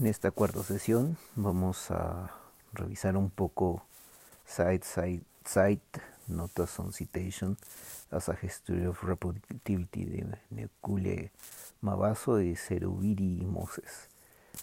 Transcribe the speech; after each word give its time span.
En 0.00 0.06
esta 0.06 0.30
cuarta 0.30 0.62
sesión 0.62 1.18
vamos 1.36 1.90
a 1.90 2.30
revisar 2.72 3.18
un 3.18 3.28
poco 3.28 3.84
Site, 4.46 4.82
Site, 4.82 5.26
Site, 5.44 6.00
Notas 6.26 6.78
on 6.78 6.94
Citation 6.94 7.58
as 8.10 8.30
a 8.30 8.38
History 8.40 8.86
of 8.86 9.02
Reproductivity 9.02 10.06
de 10.06 10.38
Nekule 10.48 11.32
Mabaso 11.82 12.40
y 12.40 12.56
Serubiri 12.56 13.44
Moses. 13.44 14.08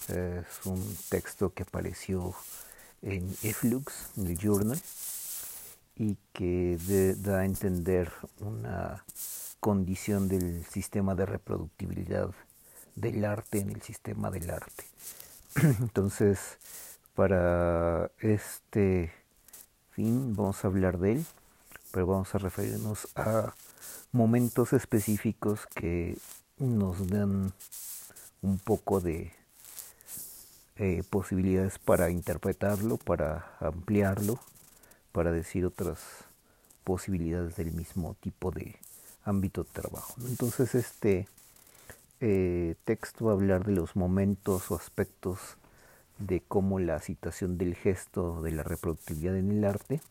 Es 0.07 0.65
un 0.65 0.83
texto 1.09 1.53
que 1.53 1.61
apareció 1.61 2.33
en 3.03 3.29
Eflux, 3.43 4.09
en 4.17 4.25
el 4.25 4.39
journal, 4.39 4.81
y 5.97 6.17
que 6.33 6.79
de, 6.87 7.13
da 7.13 7.41
a 7.41 7.45
entender 7.45 8.11
una 8.39 9.05
condición 9.59 10.29
del 10.29 10.65
sistema 10.65 11.13
de 11.13 11.27
reproductibilidad 11.27 12.31
del 12.95 13.23
arte 13.23 13.59
en 13.59 13.69
el 13.69 13.83
sistema 13.83 14.31
del 14.31 14.49
arte. 14.49 14.83
Entonces, 15.81 16.57
para 17.15 18.11
este 18.19 19.11
fin 19.91 20.35
vamos 20.35 20.63
a 20.63 20.67
hablar 20.67 20.99
de 20.99 21.13
él, 21.13 21.25
pero 21.91 22.07
vamos 22.07 22.35
a 22.35 22.37
referirnos 22.37 23.07
a 23.15 23.53
momentos 24.11 24.73
específicos 24.73 25.65
que 25.67 26.17
nos 26.59 27.07
dan 27.07 27.53
un 28.41 28.59
poco 28.59 28.99
de 28.99 29.31
eh, 30.77 31.03
posibilidades 31.09 31.79
para 31.79 32.11
interpretarlo, 32.11 32.97
para 32.97 33.57
ampliarlo, 33.59 34.39
para 35.11 35.31
decir 35.31 35.65
otras 35.65 35.99
posibilidades 36.83 37.55
del 37.55 37.71
mismo 37.71 38.15
tipo 38.21 38.51
de 38.51 38.75
ámbito 39.23 39.63
de 39.63 39.71
trabajo. 39.71 40.15
Entonces 40.27 40.75
este 40.75 41.27
eh, 42.19 42.75
texto 42.83 43.29
hablar 43.29 43.65
de 43.65 43.73
los 43.73 43.95
momentos 43.95 44.71
o 44.71 44.75
aspectos 44.75 45.57
de 46.19 46.41
cómo 46.47 46.79
la 46.79 46.99
citación 46.99 47.57
del 47.57 47.75
gesto 47.75 48.41
de 48.41 48.51
la 48.51 48.63
reproductividad 48.63 49.37
en 49.37 49.51
el 49.51 49.63
arte, 49.63 50.01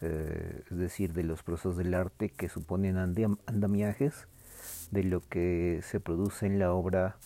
eh, 0.00 0.62
es 0.70 0.76
decir, 0.76 1.12
de 1.12 1.22
los 1.22 1.42
procesos 1.42 1.76
del 1.76 1.94
arte 1.94 2.30
que 2.30 2.48
suponen 2.48 2.98
andamiajes, 2.98 4.26
de 4.90 5.04
lo 5.04 5.20
que 5.28 5.80
se 5.82 6.00
produce 6.00 6.46
en 6.46 6.58
la 6.58 6.72
obra 6.72 7.16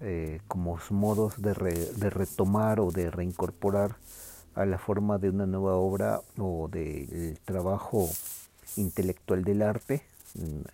eh, 0.00 0.40
como 0.48 0.78
modos 0.90 1.40
de, 1.40 1.54
de, 1.96 2.10
retomar 2.10 2.80
o 2.80 2.90
de 2.90 3.10
reincorporar 3.10 3.96
a 4.54 4.66
la 4.66 4.78
forma 4.78 5.18
de 5.18 5.30
una 5.30 5.46
nueva 5.46 5.76
obra 5.76 6.20
o 6.38 6.68
del 6.68 7.38
trabajo 7.44 8.08
intelectual 8.76 9.44
del 9.44 9.62
arte, 9.62 10.02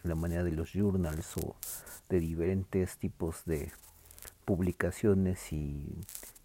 la 0.03 0.15
manera 0.15 0.43
de 0.45 0.53
los 0.53 0.73
journals 0.73 1.37
o 1.37 1.55
de 2.09 2.21
diferentes 2.21 2.97
tipos 2.97 3.45
de 3.45 3.73
publicaciones 4.45 5.53
y 5.53 5.87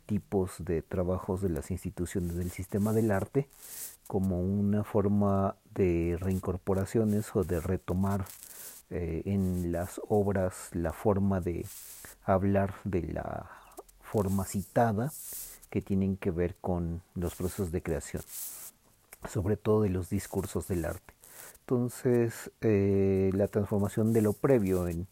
tipos 0.06 0.54
de 0.60 0.82
trabajos 0.82 1.42
de 1.42 1.50
las 1.50 1.72
instituciones 1.72 2.36
del 2.36 2.52
sistema 2.52 2.94
del 2.94 3.12
arte 3.12 3.50
como 4.08 4.40
una 4.40 4.84
forma 4.84 5.56
de 5.74 6.18
reincorporaciones 6.20 7.36
o 7.36 7.44
de 7.44 7.60
retomar 7.60 8.26
eh, 8.92 9.24
en 9.26 9.72
las 9.72 10.00
obras 10.08 10.70
la 10.74 10.94
forma 10.94 11.42
de 11.42 11.66
hablar 12.24 12.76
de 12.84 13.02
la 13.02 13.50
forma 14.04 14.46
citada 14.46 15.12
que 15.72 15.82
tienen 15.82 16.18
que 16.18 16.30
ver 16.30 16.56
con 16.62 17.02
los 17.16 17.34
procesos 17.36 17.72
de 17.72 17.82
creación, 17.82 18.24
sobre 19.28 19.58
todo 19.58 19.82
de 19.82 19.90
los 19.90 20.10
discursos 20.10 20.68
del 20.68 20.86
arte. 20.86 21.15
Entonces, 21.66 22.52
eh, 22.61 23.31
la 23.33 23.47
transformación 23.47 24.14
de 24.14 24.22
lo 24.22 24.33
previo 24.33 24.88
en, 24.88 25.08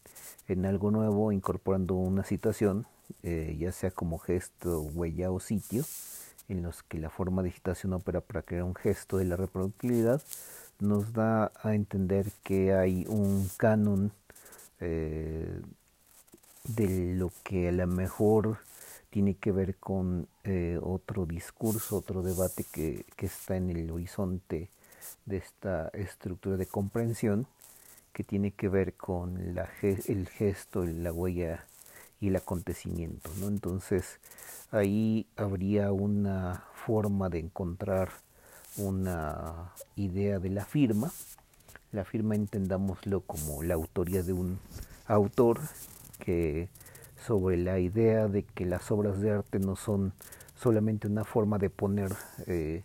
en, 0.48 0.68
algo 0.68 0.92
nuevo, 0.92 1.32
incorporando 1.32 1.96
una 1.96 2.24
situación, 2.24 2.86
eh, 3.24 3.58
ya 3.60 3.72
sea 3.72 3.90
como 3.90 4.20
gesto, 4.20 4.82
huella 4.82 5.32
o 5.32 5.40
sitio, 5.40 5.84
en 6.50 6.62
los 6.62 6.84
que 6.84 7.00
la 7.00 7.10
forma 7.10 7.42
de 7.42 7.50
citación 7.50 7.94
opera 7.94 8.22
para 8.22 8.44
crear 8.44 8.66
un 8.66 8.76
gesto 8.76 9.18
de 9.18 9.26
la 9.26 9.36
reproductibilidad, 9.36 10.22
nos 10.80 11.12
da 11.14 11.52
a 11.64 11.74
entender 11.74 12.28
que 12.44 12.76
hay 12.76 13.08
un 13.08 13.50
canon 13.58 14.12
eh, 14.80 15.60
de 16.66 17.16
lo 17.16 17.32
que 17.44 17.70
a 17.70 17.72
lo 17.72 17.88
mejor 17.88 18.60
tiene 19.10 19.34
que 19.38 19.52
ver 19.52 19.76
con 19.78 20.28
otro 20.82 21.26
discurso, 21.26 21.98
otro 21.98 22.22
debate 22.22 22.64
que, 22.72 23.06
que 23.16 23.26
está 23.26 23.56
en 23.58 23.72
el 23.72 23.90
horizonte 23.90 24.70
de 25.26 25.38
esta 25.38 25.90
estructura 25.94 26.58
de 26.58 26.66
comprensión 26.66 27.48
que 28.12 28.24
tiene 28.24 28.52
que 28.52 28.70
ver 28.70 28.94
con 28.94 29.56
la, 29.56 29.70
el 29.82 30.30
gesto, 30.30 30.86
la 30.86 31.12
huella 31.12 31.66
y 32.22 32.28
el 32.28 32.36
acontecimiento. 32.36 33.30
¿no? 33.40 33.48
Entonces 33.48 34.20
ahí 34.72 35.28
habría 35.36 35.92
una 35.92 36.64
forma 36.86 37.30
de 37.30 37.40
encontrar 37.40 38.10
una 38.78 39.72
idea 39.96 40.40
de 40.40 40.50
la 40.50 40.66
firma. 40.66 41.12
La 41.92 42.06
firma 42.06 42.36
entendámoslo 42.36 43.22
como 43.22 43.64
la 43.64 43.74
autoría 43.74 44.24
de 44.24 44.34
un 44.34 44.60
autor 45.08 45.60
que 46.20 46.70
sobre 47.26 47.58
la 47.58 47.80
idea 47.80 48.28
de 48.28 48.44
que 48.44 48.66
las 48.66 48.92
obras 48.92 49.20
de 49.20 49.32
arte 49.32 49.60
no 49.60 49.76
son 49.76 50.14
solamente 50.56 51.08
una 51.08 51.24
forma 51.24 51.58
de 51.58 51.70
poner 51.70 52.12
eh, 52.48 52.84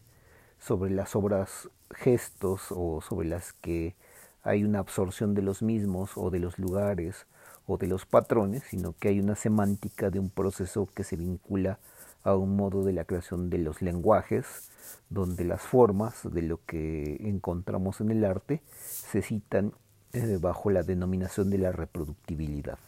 sobre 0.59 0.91
las 0.91 1.17
obras 1.17 1.69
gestos 1.91 2.67
o 2.71 3.01
sobre 3.01 3.29
las 3.29 3.53
que 3.53 3.95
hay 4.43 4.65
una 4.65 4.79
absorción 4.79 5.35
de 5.35 5.43
los 5.43 5.63
mismos 5.63 6.13
o 6.17 6.31
de 6.31 6.39
los 6.39 6.59
lugares 6.59 7.27
o 7.67 7.77
de 7.77 7.87
los 7.87 8.07
patrones, 8.07 8.65
sino 8.65 8.95
que 8.99 9.09
hay 9.09 9.21
una 9.21 9.35
semántica 9.35 10.11
de 10.11 10.19
un 10.19 10.31
proceso 10.31 10.89
que 10.95 11.05
se 11.05 11.17
vincula 11.17 11.79
a 12.25 12.35
un 12.35 12.57
modo 12.57 12.83
de 12.83 12.93
la 12.93 13.05
creación 13.05 13.51
de 13.51 13.59
los 13.59 13.83
lenguajes, 13.83 14.71
donde 15.11 15.45
las 15.45 15.63
formas 15.63 16.23
de 16.33 16.43
lo 16.43 16.65
que 16.65 17.17
encontramos 17.21 18.01
en 18.01 18.11
el 18.11 18.25
arte 18.25 18.63
se 18.75 19.23
citan 19.23 19.73
eh, 20.13 20.39
bajo 20.41 20.71
la 20.71 20.83
denominación 20.83 21.51
de 21.51 21.59
la 21.59 21.73
reproductibilidad. 21.73 22.79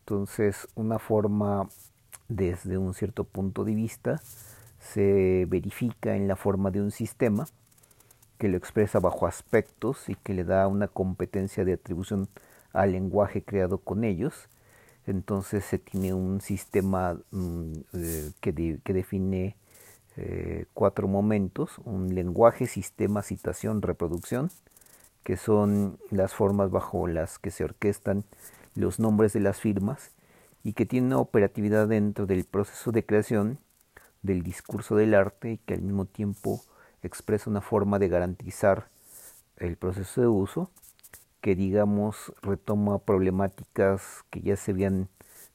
Entonces, 0.00 0.68
una 0.74 0.98
forma 0.98 1.68
desde 2.28 2.78
un 2.78 2.94
cierto 2.94 3.24
punto 3.24 3.64
de 3.64 3.74
vista 3.74 4.20
se 4.82 5.46
verifica 5.48 6.16
en 6.16 6.28
la 6.28 6.36
forma 6.36 6.70
de 6.70 6.80
un 6.80 6.90
sistema 6.90 7.46
que 8.38 8.48
lo 8.48 8.56
expresa 8.56 8.98
bajo 8.98 9.26
aspectos 9.26 10.08
y 10.08 10.16
que 10.16 10.34
le 10.34 10.44
da 10.44 10.66
una 10.66 10.88
competencia 10.88 11.64
de 11.64 11.74
atribución 11.74 12.28
al 12.72 12.92
lenguaje 12.92 13.42
creado 13.42 13.78
con 13.78 14.02
ellos. 14.02 14.48
Entonces 15.06 15.64
se 15.64 15.78
tiene 15.78 16.12
un 16.12 16.40
sistema 16.40 17.18
mm, 17.30 17.72
eh, 17.94 18.30
que, 18.40 18.52
define 18.92 19.56
eh, 20.16 20.66
cuatro 20.74 21.06
momentos, 21.08 21.78
un 21.84 22.14
lenguaje, 22.14 22.66
sistema, 22.66 23.22
citación, 23.22 23.82
reproducción, 23.82 24.50
que 25.22 25.36
son 25.36 25.98
las 26.10 26.34
formas 26.34 26.70
bajo 26.70 27.06
las 27.06 27.38
que 27.38 27.52
se 27.52 27.64
orquestan 27.64 28.24
los 28.74 28.98
nombres 28.98 29.32
de 29.32 29.40
las 29.40 29.60
firmas 29.60 30.10
y 30.64 30.72
que 30.72 30.86
tiene 30.86 31.06
una 31.08 31.18
operatividad 31.18 31.88
dentro 31.88 32.26
del 32.26 32.44
proceso 32.44 32.90
de 32.90 33.06
creación 33.06 33.58
del 34.22 34.42
discurso 34.42 34.96
del 34.96 35.14
arte 35.14 35.52
y 35.52 35.58
que 35.58 35.74
al 35.74 35.82
mismo 35.82 36.04
tiempo 36.04 36.62
expresa 37.02 37.50
una 37.50 37.60
forma 37.60 37.98
de 37.98 38.08
garantizar 38.08 38.88
el 39.56 39.76
proceso 39.76 40.20
de 40.20 40.28
uso 40.28 40.70
que 41.40 41.56
digamos 41.56 42.32
retoma 42.40 42.98
problemáticas 42.98 44.24
que 44.30 44.40
ya 44.40 44.56
se 44.56 44.70
habían 44.70 45.08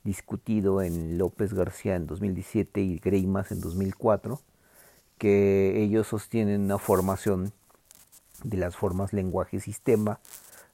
discutido 0.04 0.82
en 0.82 1.18
López 1.18 1.54
García 1.54 1.96
en 1.96 2.08
2017 2.08 2.82
y 2.82 3.00
Greimas 3.00 3.52
en 3.52 3.62
2004, 3.62 4.42
que 5.18 5.82
ellos 5.82 6.08
sostienen 6.08 6.62
una 6.62 6.78
formación 6.78 7.54
de 8.44 8.58
las 8.58 8.76
formas 8.76 9.14
lenguaje 9.14 9.60
sistema, 9.60 10.20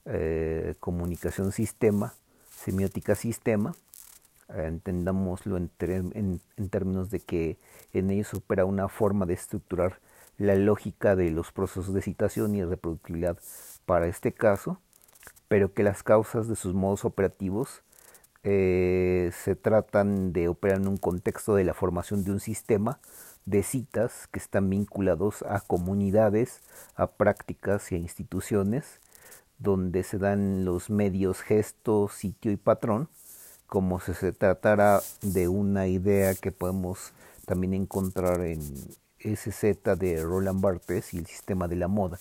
eh, 0.05 0.75
comunicación 0.79 1.51
sistema, 1.51 2.13
semiótica 2.49 3.15
sistema, 3.15 3.75
entendámoslo 4.49 5.57
en, 5.57 5.71
en, 5.79 6.69
términos 6.69 7.09
de 7.09 7.19
que 7.19 7.57
en 7.93 8.11
ellos 8.11 8.33
opera 8.33 8.65
una 8.65 8.87
forma 8.87 9.25
de 9.25 9.33
estructurar 9.33 9.99
la 10.37 10.55
lógica 10.55 11.15
de 11.15 11.29
los 11.31 11.51
procesos 11.51 11.93
de 11.93 12.01
citación 12.01 12.55
y 12.55 12.63
reproductibilidad 12.63 13.37
para 13.85 14.07
este 14.07 14.33
caso, 14.33 14.79
pero 15.47 15.73
que 15.73 15.83
las 15.83 16.03
causas 16.03 16.47
de 16.47 16.55
sus 16.55 16.73
modos 16.73 17.05
operativos 17.05 17.83
eh, 18.43 19.31
se 19.33 19.55
tratan 19.55 20.33
de 20.33 20.49
operar 20.49 20.81
en 20.81 20.87
un 20.87 20.97
contexto 20.97 21.55
de 21.55 21.63
la 21.63 21.73
formación 21.73 22.23
de 22.23 22.31
un 22.31 22.39
sistema 22.39 22.99
de 23.45 23.63
citas 23.63 24.27
que 24.31 24.39
están 24.39 24.69
vinculados 24.69 25.43
a 25.43 25.61
comunidades, 25.61 26.61
a 26.95 27.07
prácticas 27.07 27.91
y 27.91 27.95
a 27.95 27.97
instituciones, 27.97 28.99
donde 29.59 30.03
se 30.03 30.17
dan 30.17 30.65
los 30.65 30.89
medios 30.89 31.41
gesto, 31.41 32.09
sitio 32.09 32.51
y 32.51 32.57
patrón, 32.57 33.09
como 33.67 33.99
si 33.99 34.13
se 34.13 34.31
tratara 34.31 35.01
de 35.21 35.47
una 35.47 35.87
idea 35.87 36.35
que 36.35 36.51
podemos 36.51 37.13
también 37.45 37.73
encontrar 37.73 38.41
en 38.41 38.61
SZ 39.19 39.97
de 39.97 40.21
Roland 40.23 40.61
Barthes 40.61 41.13
y 41.13 41.17
el 41.17 41.25
sistema 41.25 41.67
de 41.67 41.75
la 41.75 41.87
moda. 41.87 42.19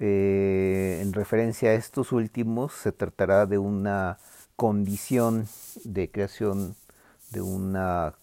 Eh, 0.00 1.00
en 1.02 1.12
referencia 1.12 1.70
a 1.70 1.74
estos 1.74 2.12
últimos, 2.12 2.72
se 2.72 2.92
tratará 2.92 3.46
de 3.46 3.58
una 3.58 4.18
condición 4.56 5.46
de 5.84 6.10
creación 6.10 6.74
de 7.30 7.40
una 7.40 8.14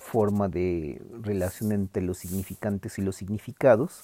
forma 0.00 0.48
de 0.48 1.00
relación 1.22 1.72
entre 1.72 2.02
los 2.02 2.18
significantes 2.18 2.98
y 2.98 3.02
los 3.02 3.16
significados 3.16 4.02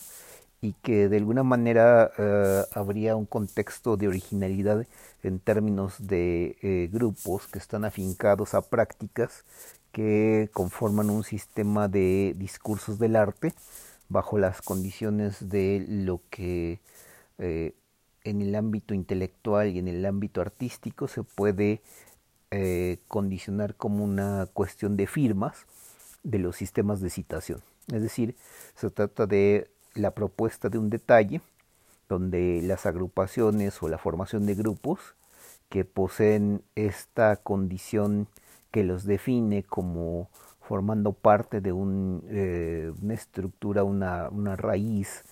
y 0.66 0.72
que 0.82 1.08
de 1.08 1.18
alguna 1.18 1.44
manera 1.44 2.10
eh, 2.18 2.64
habría 2.74 3.14
un 3.14 3.24
contexto 3.24 3.96
de 3.96 4.08
originalidad 4.08 4.84
en 5.22 5.38
términos 5.38 5.94
de 6.08 6.56
eh, 6.60 6.88
grupos 6.92 7.46
que 7.46 7.60
están 7.60 7.84
afincados 7.84 8.52
a 8.54 8.62
prácticas 8.62 9.44
que 9.92 10.50
conforman 10.52 11.08
un 11.08 11.22
sistema 11.22 11.86
de 11.86 12.34
discursos 12.36 12.98
del 12.98 13.14
arte 13.14 13.54
bajo 14.08 14.38
las 14.38 14.60
condiciones 14.60 15.48
de 15.48 15.86
lo 15.88 16.20
que 16.30 16.80
eh, 17.38 17.74
en 18.24 18.42
el 18.42 18.56
ámbito 18.56 18.92
intelectual 18.92 19.68
y 19.68 19.78
en 19.78 19.86
el 19.86 20.04
ámbito 20.04 20.40
artístico 20.40 21.06
se 21.06 21.22
puede 21.22 21.80
condicionar 23.08 23.74
como 23.74 24.02
una 24.02 24.46
cuestión 24.54 24.96
de 24.96 25.06
firmas 25.06 25.66
de 26.22 26.38
los 26.38 26.56
sistemas 26.56 27.00
de 27.00 27.10
citación. 27.10 27.60
Es 27.92 28.02
decir, 28.02 28.34
se 28.74 28.90
trata 28.90 29.26
de 29.26 29.68
la 29.96 30.12
propuesta 30.12 30.69
de 30.69 30.78
un 30.78 30.90
detalle 30.90 31.40
donde 32.08 32.60
las 32.62 32.87
agrupaciones 32.87 33.82
o 33.82 33.88
la 33.88 33.98
formación 33.98 34.46
de 34.46 34.54
grupos 34.54 35.16
que 35.69 35.84
poseen 35.84 36.62
esta 36.75 37.37
condición 37.37 38.28
que 38.70 38.84
los 38.84 39.04
define 39.04 39.62
como 39.64 40.28
formando 40.60 41.12
parte 41.12 41.60
de 41.60 41.72
un, 41.72 42.25
eh, 42.28 42.93
una 43.00 43.14
estructura, 43.14 43.84
una, 43.84 44.28
una 44.31 44.56
raíz 44.56 45.25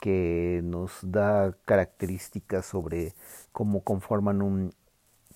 que 0.00 0.60
nos 0.64 0.98
da 1.02 1.54
características 1.64 2.66
sobre 2.66 3.14
cómo 3.52 3.82
conforman 3.82 4.42
un 4.42 4.72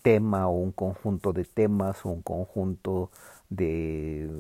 tema 0.03 0.49
o 0.49 0.53
un 0.53 0.73
conjunto 0.73 1.33
de 1.33 1.45
temas 1.45 2.05
o 2.05 2.11
un 2.11 2.23
conjunto 2.23 3.11
de 3.49 4.31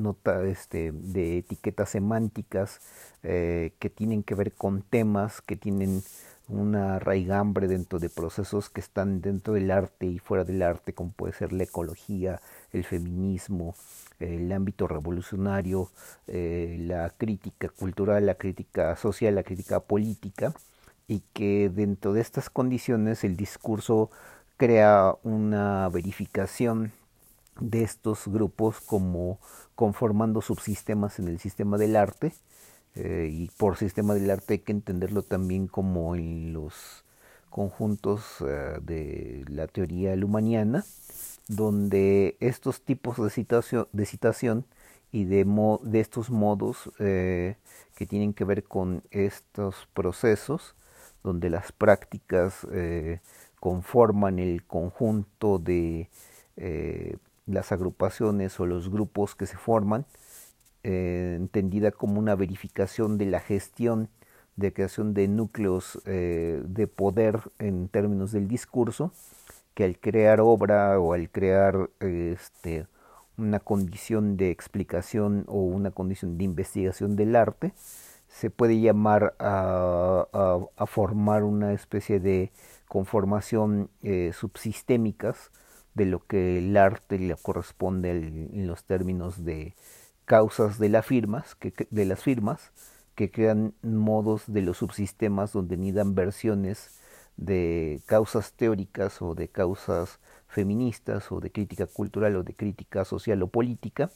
nota 0.00 0.42
este, 0.44 0.92
de 0.92 1.38
etiquetas 1.38 1.90
semánticas 1.90 2.80
eh, 3.22 3.72
que 3.78 3.90
tienen 3.90 4.22
que 4.22 4.34
ver 4.34 4.52
con 4.52 4.82
temas 4.82 5.40
que 5.42 5.56
tienen 5.56 6.02
una 6.50 6.98
raigambre 6.98 7.68
dentro 7.68 7.98
de 7.98 8.10
procesos 8.10 8.70
que 8.70 8.80
están 8.80 9.20
dentro 9.20 9.54
del 9.54 9.70
arte 9.70 10.06
y 10.06 10.18
fuera 10.18 10.44
del 10.44 10.62
arte, 10.62 10.92
como 10.92 11.12
puede 11.12 11.32
ser 11.32 11.52
la 11.52 11.64
ecología, 11.64 12.40
el 12.72 12.84
feminismo, 12.84 13.74
el 14.18 14.50
ámbito 14.52 14.88
revolucionario, 14.88 15.90
eh, 16.26 16.76
la 16.80 17.10
crítica 17.10 17.68
cultural, 17.68 18.26
la 18.26 18.34
crítica 18.34 18.96
social, 18.96 19.34
la 19.36 19.44
crítica 19.44 19.80
política, 19.80 20.52
y 21.06 21.22
que 21.32 21.70
dentro 21.70 22.12
de 22.12 22.20
estas 22.20 22.50
condiciones 22.50 23.24
el 23.24 23.36
discurso 23.36 24.10
crea 24.56 25.16
una 25.22 25.88
verificación 25.88 26.92
de 27.60 27.82
estos 27.82 28.28
grupos 28.28 28.80
como 28.80 29.38
conformando 29.80 30.42
subsistemas 30.42 31.18
en 31.20 31.28
el 31.28 31.38
sistema 31.38 31.78
del 31.78 31.96
arte 31.96 32.34
eh, 32.96 33.30
y 33.32 33.50
por 33.56 33.78
sistema 33.78 34.12
del 34.12 34.30
arte 34.30 34.52
hay 34.52 34.58
que 34.58 34.72
entenderlo 34.72 35.22
también 35.22 35.68
como 35.68 36.14
en 36.14 36.52
los 36.52 37.02
conjuntos 37.48 38.44
eh, 38.46 38.78
de 38.82 39.42
la 39.48 39.68
teoría 39.68 40.14
lumaniana 40.16 40.84
donde 41.48 42.36
estos 42.40 42.82
tipos 42.82 43.16
de 43.16 43.30
citación, 43.30 43.88
de 43.92 44.04
citación 44.04 44.66
y 45.12 45.24
de, 45.24 45.46
de 45.82 46.00
estos 46.00 46.28
modos 46.28 46.92
eh, 46.98 47.56
que 47.94 48.04
tienen 48.04 48.34
que 48.34 48.44
ver 48.44 48.64
con 48.64 49.02
estos 49.10 49.88
procesos 49.94 50.74
donde 51.22 51.48
las 51.48 51.72
prácticas 51.72 52.66
conforman 53.58 54.38
el 54.38 54.62
conjunto 54.66 55.58
de 55.58 56.10
las 57.50 57.72
agrupaciones 57.72 58.58
o 58.60 58.66
los 58.66 58.90
grupos 58.90 59.34
que 59.34 59.46
se 59.46 59.56
forman, 59.56 60.06
eh, 60.82 61.34
entendida 61.36 61.90
como 61.90 62.18
una 62.18 62.34
verificación 62.34 63.18
de 63.18 63.26
la 63.26 63.40
gestión 63.40 64.08
de 64.56 64.72
creación 64.72 65.14
de 65.14 65.26
núcleos 65.28 66.00
eh, 66.04 66.62
de 66.64 66.86
poder 66.86 67.40
en 67.58 67.88
términos 67.88 68.32
del 68.32 68.46
discurso, 68.46 69.12
que 69.74 69.84
al 69.84 69.98
crear 69.98 70.40
obra 70.40 70.98
o 71.00 71.12
al 71.14 71.30
crear 71.30 71.90
este, 72.00 72.86
una 73.38 73.60
condición 73.60 74.36
de 74.36 74.50
explicación 74.50 75.44
o 75.48 75.62
una 75.62 75.90
condición 75.90 76.36
de 76.36 76.44
investigación 76.44 77.16
del 77.16 77.36
arte, 77.36 77.72
se 78.28 78.50
puede 78.50 78.80
llamar 78.80 79.34
a, 79.38 80.26
formar 80.86 81.42
una 81.42 81.72
especie 81.72 82.20
de 82.20 82.52
conformación 82.86 83.90
eh, 84.02 84.32
subsistémicas 84.34 85.50
de 85.94 86.06
lo 86.06 86.24
que 86.26 86.58
el 86.58 86.76
arte 86.76 87.18
le 87.18 87.34
corresponde 87.36 88.10
en 88.10 88.66
los 88.66 88.84
términos 88.84 89.44
de 89.44 89.74
causas 90.24 90.78
de, 90.78 90.88
las 90.88 91.06
firmas, 91.06 91.54
que, 91.56 91.72
de 91.90 92.04
las 92.04 92.22
firmas 92.22 92.70
que 93.14 93.30
crean 93.30 93.74
modos 93.82 94.44
de 94.46 94.62
los 94.62 94.78
subsistemas 94.78 95.52
donde 95.52 95.76
nidan 95.76 96.14
versiones 96.14 97.00
de 97.36 98.00
causas 98.06 98.52
teóricas 98.52 99.20
o 99.22 99.34
de 99.34 99.48
causas 99.48 100.20
feministas 100.46 101.32
o 101.32 101.40
de 101.40 101.50
crítica 101.50 101.86
cultural 101.86 102.36
o 102.36 102.42
de 102.42 102.54
crítica 102.54 103.04
social 103.04 103.42
o 103.42 103.48
política 103.48 104.10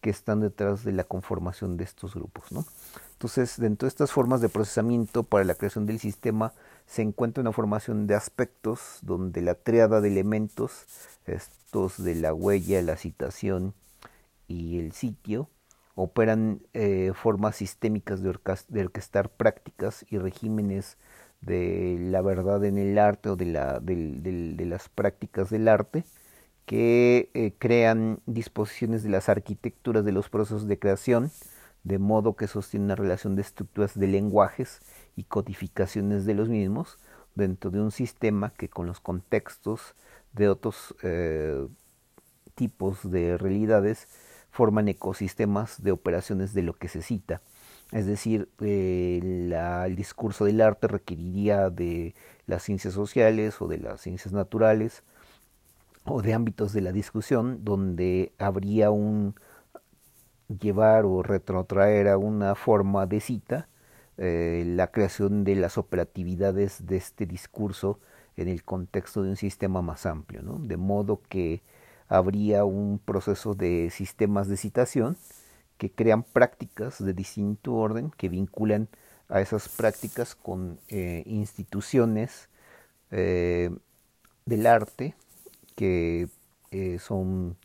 que 0.00 0.10
están 0.10 0.40
detrás 0.40 0.84
de 0.84 0.92
la 0.92 1.04
conformación 1.04 1.76
de 1.76 1.84
estos 1.84 2.14
grupos. 2.14 2.52
¿no? 2.52 2.64
Entonces, 3.12 3.58
dentro 3.58 3.86
de 3.86 3.88
estas 3.88 4.12
formas 4.12 4.40
de 4.40 4.48
procesamiento 4.48 5.24
para 5.24 5.44
la 5.44 5.54
creación 5.54 5.86
del 5.86 5.98
sistema 5.98 6.52
se 6.88 7.02
encuentra 7.02 7.42
una 7.42 7.52
formación 7.52 8.06
de 8.06 8.14
aspectos 8.14 8.98
donde 9.02 9.42
la 9.42 9.54
triada 9.54 10.00
de 10.00 10.08
elementos, 10.08 10.86
estos 11.26 12.02
de 12.02 12.14
la 12.14 12.32
huella, 12.32 12.80
la 12.80 12.96
citación 12.96 13.74
y 14.48 14.78
el 14.78 14.92
sitio, 14.92 15.50
operan 15.94 16.62
eh, 16.72 17.12
formas 17.14 17.56
sistémicas 17.56 18.22
de, 18.22 18.30
orquestar 18.30 19.28
prácticas 19.28 20.06
y 20.08 20.16
regímenes 20.16 20.96
de 21.42 21.98
la 22.00 22.22
verdad 22.22 22.64
en 22.64 22.78
el 22.78 22.98
arte 22.98 23.28
o 23.28 23.36
de, 23.36 23.46
la, 23.46 23.80
de, 23.80 24.64
las 24.64 24.88
prácticas 24.88 25.50
del 25.50 25.68
arte 25.68 26.04
que 26.64 27.30
eh, 27.34 27.52
crean 27.58 28.20
disposiciones 28.24 29.02
de 29.02 29.10
las 29.10 29.28
arquitecturas 29.28 30.06
de 30.06 30.12
los 30.12 30.30
procesos 30.30 30.66
de 30.66 30.78
creación, 30.78 31.30
de 31.84 31.98
modo 31.98 32.34
que 32.34 32.46
sostienen 32.46 32.86
una 32.86 32.96
relación 32.96 33.36
de 33.36 33.42
estructuras 33.42 33.98
de 33.98 34.06
lenguajes 34.06 34.80
y 35.18 35.24
codificaciones 35.24 36.26
de 36.26 36.34
los 36.34 36.48
mismos 36.48 36.96
dentro 37.34 37.72
de 37.72 37.80
un 37.80 37.90
sistema 37.90 38.50
que 38.50 38.68
con 38.68 38.86
los 38.86 39.00
contextos 39.00 39.96
de 40.32 40.48
otros 40.48 40.94
eh, 41.02 41.66
tipos 42.54 43.10
de 43.10 43.36
realidades 43.36 44.06
forman 44.52 44.86
ecosistemas 44.86 45.82
de 45.82 45.90
operaciones 45.90 46.54
de 46.54 46.62
lo 46.62 46.74
que 46.74 46.86
se 46.86 47.02
cita. 47.02 47.42
Es 47.90 48.06
decir, 48.06 48.48
eh, 48.60 49.18
el 49.84 49.96
discurso 49.96 50.44
del 50.44 50.60
arte 50.60 50.86
requeriría 50.86 51.68
de 51.68 52.14
las 52.46 52.62
ciencias 52.62 52.94
sociales 52.94 53.60
o 53.60 53.66
de 53.66 53.78
las 53.78 54.00
ciencias 54.00 54.32
naturales 54.32 55.02
o 56.04 56.22
de 56.22 56.32
ámbitos 56.32 56.72
de 56.72 56.82
la 56.82 56.92
discusión 56.92 57.64
donde 57.64 58.32
habría 58.38 58.92
un 58.92 59.34
llevar 60.60 61.06
o 61.06 61.24
retrotraer 61.24 62.06
a 62.06 62.18
una 62.18 62.54
forma 62.54 63.06
de 63.06 63.20
cita 63.20 63.68
eh, 64.20 64.64
la 64.66 64.88
creación 64.90 65.44
de 65.44 65.54
las 65.54 65.78
operatividades 65.78 66.86
de 66.86 66.96
este 66.96 67.24
discurso 67.24 68.00
en 68.36 68.48
el 68.48 68.64
contexto 68.64 69.22
de 69.22 69.30
un 69.30 69.36
sistema 69.36 69.80
más 69.80 70.06
amplio, 70.06 70.42
de 70.42 70.76
modo 70.76 71.22
que 71.28 71.62
habría 72.08 72.64
un 72.64 72.98
proceso 72.98 73.54
de 73.54 73.90
sistemas 73.92 74.48
de 74.48 74.56
citación 74.56 75.16
que 75.76 75.92
crean 75.92 76.24
prácticas 76.24 77.04
de 77.04 77.12
distinto 77.12 77.74
orden 77.74 78.10
que 78.10 78.28
vinculan 78.28 78.88
a 79.28 79.40
esas 79.40 79.68
prácticas 79.68 80.34
con 80.34 80.80
eh, 80.88 81.22
instituciones 81.26 82.48
eh, 83.12 83.70
del 84.46 84.66
arte 84.66 85.14
que 85.76 86.28
son, 86.98 87.56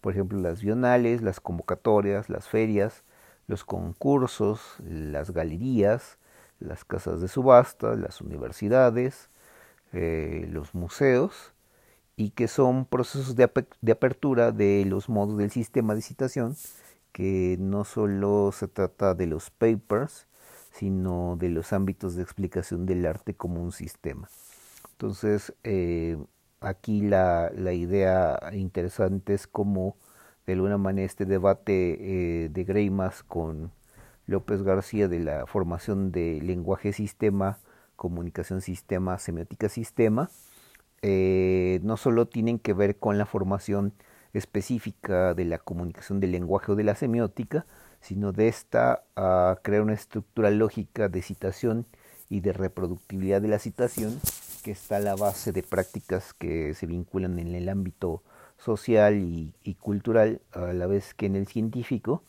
por 0.00 0.12
ejemplo, 0.12 0.40
las 0.40 0.60
bienales, 0.60 1.22
las 1.22 1.38
convocatorias, 1.38 2.28
las 2.28 2.48
ferias, 2.48 3.04
los 3.50 3.64
concursos, 3.64 4.60
las 4.88 5.32
galerías, 5.32 6.18
las 6.60 6.84
casas 6.84 7.20
de 7.20 7.26
subasta, 7.26 7.96
las 7.96 8.20
universidades, 8.20 9.28
eh, 9.92 10.46
los 10.52 10.72
museos, 10.72 11.52
y 12.16 12.30
que 12.30 12.46
son 12.46 12.84
procesos 12.84 13.34
de, 13.34 13.50
de, 13.80 13.92
apertura 13.92 14.52
de 14.52 14.84
los 14.86 15.08
modos 15.08 15.36
del 15.36 15.50
sistema 15.50 15.96
de 15.96 16.02
citación, 16.02 16.56
que 17.12 17.56
no 17.58 17.84
solo 17.84 18.52
se 18.52 18.68
trata 18.68 19.14
de 19.14 19.26
los 19.26 19.50
papers, 19.50 20.28
sino 20.72 21.36
de 21.36 21.48
los 21.48 21.72
ámbitos 21.72 22.14
de 22.14 22.22
explicación 22.22 22.86
del 22.86 23.04
arte 23.04 23.34
como 23.34 23.60
un 23.60 23.72
sistema. 23.72 24.28
Entonces, 24.92 25.54
eh, 25.64 26.16
aquí 26.60 27.00
la, 27.00 27.50
la 27.56 27.72
idea 27.72 28.38
interesante 28.52 29.34
es 29.34 29.48
cómo 29.48 29.96
de 30.46 30.52
alguna 30.54 30.78
manera 30.78 31.06
este 31.06 31.24
debate 31.24 32.44
eh, 32.44 32.48
de 32.48 32.64
Greimas 32.64 33.22
con 33.22 33.72
López 34.26 34.62
García 34.62 35.08
de 35.08 35.20
la 35.20 35.46
formación 35.46 36.12
de 36.12 36.40
lenguaje 36.42 36.92
sistema, 36.92 37.58
comunicación 37.96 38.60
sistema, 38.60 39.18
semiótica 39.18 39.68
sistema, 39.68 40.30
eh, 41.02 41.80
no 41.82 41.96
solo 41.96 42.26
tienen 42.26 42.58
que 42.58 42.74
ver 42.74 42.96
con 42.96 43.18
la 43.18 43.26
formación 43.26 43.92
específica 44.32 45.34
de 45.34 45.44
la 45.44 45.58
comunicación 45.58 46.20
del 46.20 46.32
lenguaje 46.32 46.72
o 46.72 46.76
de 46.76 46.84
la 46.84 46.94
semiótica, 46.94 47.66
sino 48.00 48.32
de 48.32 48.48
esta 48.48 49.02
a 49.16 49.58
crear 49.62 49.82
una 49.82 49.94
estructura 49.94 50.50
lógica 50.50 51.08
de 51.08 51.22
citación 51.22 51.86
y 52.28 52.40
de 52.40 52.52
reproductibilidad 52.52 53.42
de 53.42 53.48
la 53.48 53.58
citación 53.58 54.20
que 54.62 54.70
está 54.70 54.96
a 54.96 55.00
la 55.00 55.16
base 55.16 55.52
de 55.52 55.62
prácticas 55.62 56.32
que 56.34 56.74
se 56.74 56.86
vinculan 56.86 57.38
en 57.38 57.54
el 57.54 57.68
ámbito 57.68 58.22
social 58.60 59.16
y, 59.16 59.74
cultural, 59.80 60.40
a 60.52 60.72
la 60.72 60.86
vez 60.86 61.14
que 61.14 61.26
en 61.26 61.36
el 61.36 61.46
científico, 61.46 62.22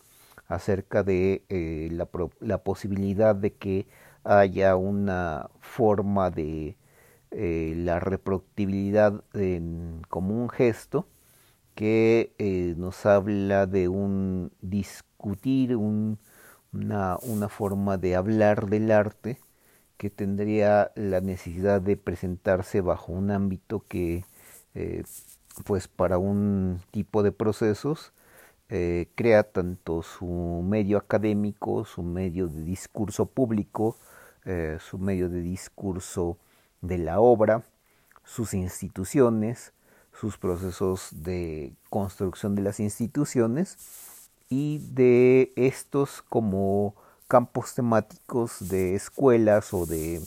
acerca 0.47 1.03
de 1.03 1.43
eh, 1.49 1.89
la, 1.91 2.09
la, 2.39 2.57
posibilidad 2.59 3.35
de 3.35 3.53
que 3.53 3.87
haya 4.23 4.75
una 4.75 5.49
forma 5.59 6.29
de 6.31 6.77
eh, 7.31 7.73
la 7.77 7.99
reproductibilidad 7.99 9.23
como 10.09 10.41
un 10.41 10.49
gesto 10.49 11.07
que 11.75 12.33
eh, 12.37 12.75
nos 12.77 13.05
habla 13.05 13.65
de 13.67 13.87
un 13.87 14.51
discutir, 14.61 15.75
un, 15.75 16.19
una, 16.73 17.17
una 17.23 17.49
forma 17.49 17.97
de 17.97 18.15
hablar 18.15 18.69
del 18.69 18.91
arte 18.91 19.39
que 19.97 20.09
tendría 20.09 20.91
la 20.95 21.21
necesidad 21.21 21.81
de 21.81 21.95
presentarse 21.97 22.81
bajo 22.81 23.13
un 23.13 23.31
ámbito 23.31 23.85
que, 23.87 24.25
pues 25.65 25.87
para 25.87 26.17
un 26.17 26.81
tipo 26.91 27.23
de 27.23 27.31
procesos, 27.31 28.13
eh, 28.69 29.09
crea 29.15 29.43
tanto 29.43 30.01
su 30.01 30.63
medio 30.65 30.97
académico, 30.97 31.85
su 31.85 32.03
medio 32.03 32.47
de 32.47 32.63
discurso 32.63 33.25
público, 33.25 33.97
eh, 34.45 34.77
su 34.79 34.97
medio 34.97 35.29
de 35.29 35.41
discurso 35.41 36.37
de 36.81 36.97
la 36.97 37.19
obra, 37.19 37.63
sus 38.23 38.53
instituciones, 38.53 39.73
sus 40.13 40.37
procesos 40.37 41.09
de 41.11 41.73
construcción 41.89 42.55
de 42.55 42.61
las 42.61 42.79
instituciones 42.79 43.77
y 44.49 44.79
de 44.79 45.51
estos 45.55 46.21
como 46.21 46.95
campos 47.27 47.73
temáticos 47.75 48.69
de 48.69 48.95
escuelas 48.95 49.73
o 49.73 49.85
de 49.85 50.21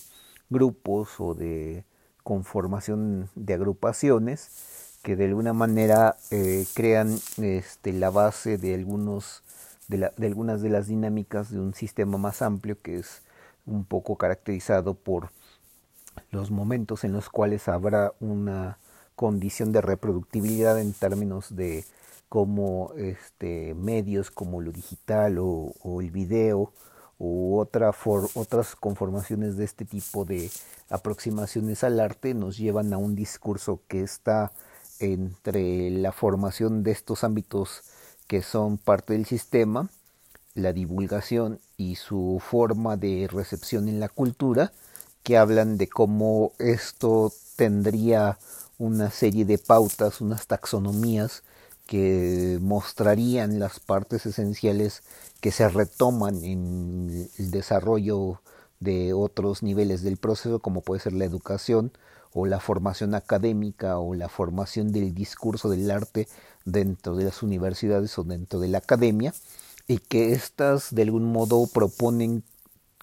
grupos 0.50 1.18
o 1.18 1.34
de 1.34 1.84
conformación 2.22 3.28
de 3.34 3.54
agrupaciones 3.54 4.83
que 5.04 5.16
de 5.16 5.26
alguna 5.26 5.52
manera 5.52 6.16
eh, 6.30 6.64
crean 6.72 7.14
este, 7.36 7.92
la 7.92 8.08
base 8.08 8.56
de, 8.56 8.74
algunos, 8.74 9.42
de, 9.86 10.10
algunas 10.26 10.62
de 10.62 10.70
las 10.70 10.88
dinámicas 10.88 11.50
de 11.50 11.60
un 11.60 11.74
sistema 11.74 12.16
más 12.16 12.40
amplio 12.40 12.80
que 12.80 12.96
es 12.96 13.20
un 13.66 13.84
poco 13.84 14.16
caracterizado 14.16 14.94
por 14.94 15.28
los 16.30 16.50
momentos 16.50 17.04
en 17.04 17.12
los 17.12 17.28
cuales 17.28 17.68
habrá 17.68 18.14
una 18.18 18.78
condición 19.14 19.72
de 19.72 19.82
reproductibilidad 19.82 20.80
en 20.80 20.94
términos 20.94 21.54
de 21.54 21.84
cómo 22.30 22.92
este, 22.96 23.74
medios 23.74 24.30
como 24.30 24.62
lo 24.62 24.72
digital 24.72 25.36
o, 25.38 26.00
el 26.00 26.10
video 26.12 26.72
u 27.18 27.58
otra 27.58 27.92
otras 28.34 28.74
conformaciones 28.74 29.58
de 29.58 29.64
este 29.64 29.84
tipo 29.84 30.24
de 30.24 30.50
aproximaciones 30.88 31.84
al 31.84 32.00
arte 32.00 32.32
nos 32.32 32.56
llevan 32.56 32.94
a 32.94 32.96
un 32.96 33.14
discurso 33.14 33.82
que 33.86 34.00
está 34.00 34.50
entre 34.98 35.90
la 35.90 36.12
formación 36.12 36.82
de 36.82 36.92
estos 36.92 37.24
ámbitos 37.24 37.82
que 38.26 38.42
son 38.42 38.78
parte 38.78 39.12
del 39.12 39.26
sistema, 39.26 39.90
la 40.54 40.72
divulgación 40.72 41.60
y 41.76 41.96
su 41.96 42.40
forma 42.40 42.96
de 42.96 43.28
recepción 43.30 43.88
en 43.88 44.00
la 44.00 44.08
cultura, 44.08 44.72
que 45.22 45.36
hablan 45.36 45.78
de 45.78 45.88
cómo 45.88 46.52
esto 46.58 47.32
tendría 47.56 48.38
una 48.78 49.10
serie 49.10 49.44
de 49.44 49.58
pautas, 49.58 50.20
unas 50.20 50.46
taxonomías 50.46 51.42
que 51.86 52.58
mostrarían 52.62 53.58
las 53.58 53.80
partes 53.80 54.26
esenciales 54.26 55.02
que 55.40 55.50
se 55.50 55.68
retoman 55.68 56.42
en 56.44 57.28
el 57.38 57.50
desarrollo 57.50 58.40
de 58.80 59.12
otros 59.12 59.62
niveles 59.62 60.02
del 60.02 60.16
proceso, 60.16 60.60
como 60.60 60.80
puede 60.80 61.00
ser 61.00 61.12
la 61.12 61.24
educación 61.24 61.92
o 62.34 62.46
la 62.46 62.60
formación 62.60 63.14
académica 63.14 63.98
o 63.98 64.14
la 64.14 64.28
formación 64.28 64.92
del 64.92 65.14
discurso 65.14 65.70
del 65.70 65.90
arte 65.90 66.28
dentro 66.64 67.14
de 67.14 67.24
las 67.24 67.42
universidades 67.42 68.18
o 68.18 68.24
dentro 68.24 68.58
de 68.60 68.68
la 68.68 68.78
academia, 68.78 69.32
y 69.86 69.98
que 69.98 70.32
éstas 70.32 70.94
de 70.94 71.02
algún 71.02 71.30
modo 71.30 71.66
proponen 71.72 72.42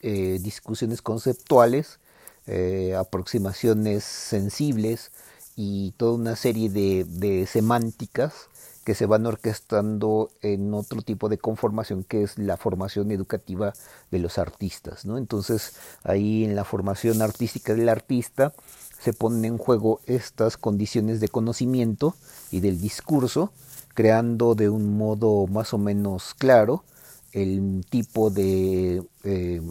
eh, 0.02 0.40
discusiones 0.42 1.02
conceptuales, 1.02 2.00
eh, 2.46 2.96
aproximaciones 2.98 4.04
sensibles 4.04 5.12
y 5.56 5.92
toda 5.92 6.14
una 6.14 6.36
serie 6.36 6.70
de, 6.70 7.06
de 7.06 7.46
semánticas 7.48 8.50
que 8.84 8.96
se 8.96 9.06
van 9.06 9.26
orquestando 9.26 10.32
en 10.42 10.74
otro 10.74 11.02
tipo 11.04 11.30
de 11.30 11.38
conformación 11.38 12.04
que 12.04 12.24
es 12.24 12.38
la 12.38 12.58
formación 12.58 13.12
educativa 13.12 13.74
de 14.10 14.20
los 14.20 14.38
artistas. 14.38 15.06
¿no? 15.06 15.18
Entonces 15.18 15.76
ahí 16.04 16.44
en 16.44 16.56
la 16.56 16.64
formación 16.64 17.22
artística 17.22 17.76
del 17.76 17.90
artista 17.90 18.54
se 19.04 19.14
ponen 19.14 19.46
en 19.46 19.58
juego 19.58 20.00
estas 20.06 20.58
condiciones 20.58 21.20
de 21.20 21.28
conocimiento 21.28 22.16
y 22.52 22.60
del 22.60 22.80
discurso, 22.80 23.52
creando 23.96 24.54
de 24.54 24.70
un 24.70 24.98
modo 24.98 25.48
más 25.48 25.74
o 25.74 25.78
menos 25.78 26.36
claro 26.36 26.84
el 27.32 27.84
tipo 27.90 28.30
de 28.30 29.04
eh, 29.24 29.62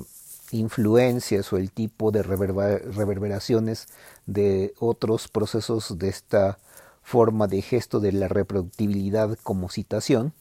influencias 0.51 1.53
o 1.53 1.59
el 1.59 1.71
tipo 1.71 2.11
de 2.11 2.23
reverberaciones 2.23 3.87
de 4.27 4.75
otros 4.79 5.29
procesos 5.29 5.99
de 5.99 6.09
esta 6.09 6.59
forma 7.03 7.47
de 7.47 7.63
gesto 7.63 8.01
de 8.01 8.13
la 8.13 8.29
reproductibilidad 8.29 9.39
como 9.43 9.69
citación, 9.69 10.33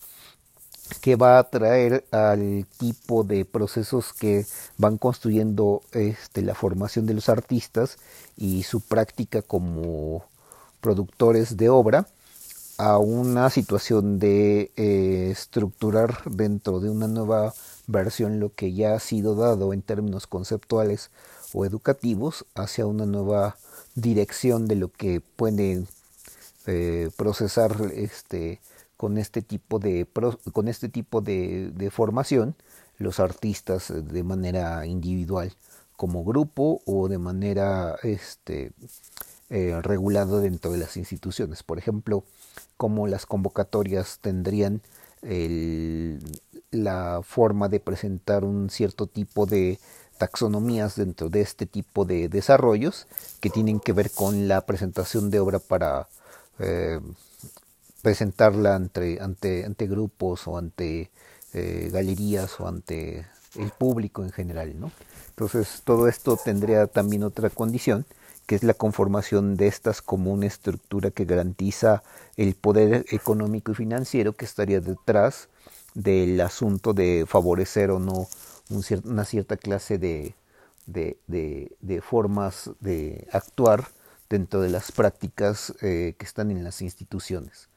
que 1.01 1.15
va 1.15 1.37
a 1.37 1.39
atraer 1.39 2.05
al 2.11 2.65
tipo 2.77 3.23
de 3.23 3.45
procesos 3.45 4.13
que 4.13 4.45
van 4.77 4.97
construyendo 4.97 5.81
este, 5.91 6.41
la 6.41 6.55
formación 6.55 7.05
de 7.05 7.13
los 7.13 7.29
artistas 7.29 7.97
y 8.37 8.63
su 8.63 8.81
práctica 8.81 9.41
como 9.41 10.25
productores 10.81 11.57
de 11.57 11.69
obra 11.69 12.07
a 12.77 12.97
una 12.97 13.49
situación 13.49 14.19
de 14.19 14.71
eh, 14.77 15.29
estructurar 15.31 16.21
dentro 16.25 16.79
de 16.79 16.89
una 16.89 17.07
nueva 17.07 17.53
versión 17.87 18.39
lo 18.39 18.53
que 18.53 18.73
ya 18.73 18.93
ha 18.93 18.99
sido 18.99 19.35
dado 19.35 19.73
en 19.73 19.81
términos 19.81 20.27
conceptuales 20.27 21.11
o 21.53 21.65
educativos 21.65 22.45
hacia 22.55 22.85
una 22.85 23.05
nueva 23.05 23.57
dirección 23.95 24.67
de 24.67 24.75
lo 24.75 24.91
que 24.91 25.21
puede 25.21 25.83
eh, 26.67 27.09
procesar 27.17 27.75
este 27.93 28.61
con 28.99 29.17
este 29.17 29.41
tipo 29.41 29.79
de 29.79 30.05
con 30.51 30.67
este 30.67 30.89
tipo 30.89 31.21
de, 31.21 31.89
formación 31.89 32.55
los 32.97 33.21
artistas 33.21 33.93
de 33.95 34.23
manera 34.23 34.85
individual 34.85 35.53
como 35.95 36.25
grupo 36.25 36.81
o 36.85 37.07
de 37.07 37.17
manera 37.17 37.95
este 38.03 38.73
eh, 39.49 39.79
dentro 39.81 40.71
de 40.73 40.77
las 40.77 40.97
instituciones. 40.97 41.63
Por 41.63 41.77
ejemplo 41.77 42.25
como 42.75 43.07
las 43.07 43.25
convocatorias 43.25 44.19
tendrían 44.19 44.81
la 46.71 47.21
forma 47.23 47.69
de 47.69 47.79
presentar 47.79 48.43
un 48.43 48.69
cierto 48.69 49.07
tipo 49.07 49.45
de 49.45 49.79
taxonomías 50.17 50.97
dentro 50.97 51.29
de 51.29 51.39
este 51.39 51.65
tipo 51.65 52.03
de 52.03 52.27
desarrollos 52.27 53.07
que 53.39 53.49
tienen 53.49 53.79
que 53.79 53.93
ver 53.93 54.11
con 54.11 54.49
la 54.49 54.65
presentación 54.65 55.29
de 55.29 55.39
obra 55.39 55.59
para 55.59 56.09
eh, 56.59 56.99
presentarla 58.01 58.75
ante, 58.75 59.19
ante, 59.21 59.65
ante, 59.65 59.87
grupos 59.87 60.47
o 60.47 60.57
ante 60.57 61.11
eh, 61.53 61.89
galerías 61.91 62.59
o 62.59 62.67
ante 62.67 63.27
el 63.55 63.71
público 63.71 64.23
en 64.23 64.31
general. 64.31 64.79
¿no? 64.79 64.91
Entonces 65.29 65.81
todo 65.83 66.07
esto 66.07 66.37
tendría 66.43 66.87
también 66.87 67.23
otra 67.23 67.49
condición 67.49 68.05
que 68.45 68.55
es 68.55 68.63
la 68.63 68.73
conformación 68.73 69.57
de 69.57 69.67
estas 69.67 70.01
como 70.01 70.33
una 70.33 70.47
estructura 70.47 71.11
que 71.11 71.25
garantiza 71.25 72.01
el 72.35 72.55
poder 72.55 73.05
económico 73.11 73.71
y 73.71 73.75
financiero 73.75 74.33
que 74.33 74.45
estaría 74.45 74.79
detrás 74.79 75.49
del 75.93 76.41
asunto 76.41 76.93
de 76.93 77.25
favorecer 77.27 77.91
o 77.91 77.99
no 77.99 78.27
una 79.03 79.25
cierta 79.25 79.55
clase 79.55 79.99
de, 79.99 80.35
de, 80.87 81.19
de 81.79 82.01
formas 82.01 82.71
de 82.79 83.27
actuar 83.31 83.89
dentro 84.29 84.61
de 84.61 84.69
las 84.69 84.91
prácticas 84.91 85.73
eh, 85.81 86.15
que 86.17 86.25
están 86.25 86.51
en 86.51 86.63
las 86.63 86.81
instituciones. 86.81 87.68